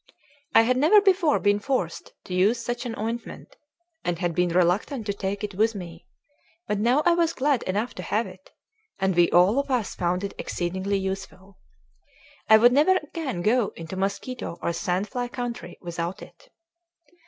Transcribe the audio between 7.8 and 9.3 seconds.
to have it, and we